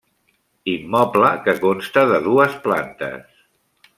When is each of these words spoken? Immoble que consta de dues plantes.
Immoble 0.71 1.29
que 1.47 1.53
consta 1.67 2.05
de 2.13 2.19
dues 2.31 2.57
plantes. 2.67 3.41